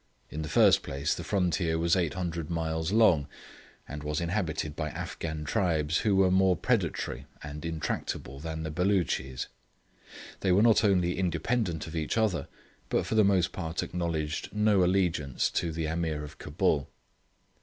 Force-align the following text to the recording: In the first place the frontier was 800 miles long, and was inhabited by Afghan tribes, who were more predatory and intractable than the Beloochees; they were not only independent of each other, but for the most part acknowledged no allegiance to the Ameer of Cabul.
In 0.31 0.41
the 0.41 0.49
first 0.49 0.81
place 0.81 1.13
the 1.13 1.23
frontier 1.23 1.77
was 1.77 1.95
800 1.95 2.49
miles 2.49 2.91
long, 2.91 3.27
and 3.87 4.01
was 4.01 4.19
inhabited 4.19 4.75
by 4.75 4.89
Afghan 4.89 5.43
tribes, 5.43 5.99
who 5.99 6.15
were 6.15 6.31
more 6.31 6.55
predatory 6.57 7.27
and 7.43 7.63
intractable 7.63 8.39
than 8.39 8.63
the 8.63 8.71
Beloochees; 8.71 9.45
they 10.39 10.51
were 10.51 10.63
not 10.63 10.83
only 10.83 11.19
independent 11.19 11.85
of 11.85 11.95
each 11.95 12.17
other, 12.17 12.47
but 12.89 13.05
for 13.05 13.13
the 13.13 13.23
most 13.23 13.51
part 13.51 13.83
acknowledged 13.83 14.49
no 14.51 14.83
allegiance 14.83 15.51
to 15.51 15.71
the 15.71 15.85
Ameer 15.85 16.23
of 16.23 16.39
Cabul. 16.39 16.89